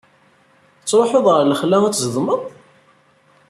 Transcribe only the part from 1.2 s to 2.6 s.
ɣer lexla ad zedmeḍ?